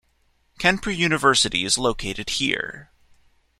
[0.57, 2.89] Kanpur University is located here.